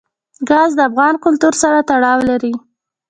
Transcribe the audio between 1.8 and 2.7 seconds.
تړاو لري.